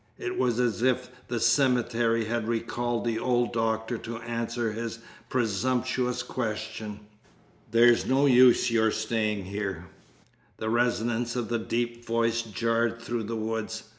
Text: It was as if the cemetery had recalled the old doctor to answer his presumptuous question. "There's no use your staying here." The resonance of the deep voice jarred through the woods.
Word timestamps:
It 0.17 0.35
was 0.35 0.59
as 0.59 0.81
if 0.81 1.11
the 1.27 1.39
cemetery 1.39 2.25
had 2.25 2.47
recalled 2.47 3.05
the 3.05 3.19
old 3.19 3.53
doctor 3.53 3.99
to 3.99 4.17
answer 4.17 4.71
his 4.71 4.97
presumptuous 5.29 6.23
question. 6.23 7.01
"There's 7.69 8.03
no 8.07 8.25
use 8.25 8.71
your 8.71 8.89
staying 8.89 9.45
here." 9.45 9.85
The 10.57 10.71
resonance 10.71 11.35
of 11.35 11.49
the 11.49 11.59
deep 11.59 12.03
voice 12.03 12.41
jarred 12.41 12.99
through 12.99 13.25
the 13.25 13.35
woods. 13.35 13.83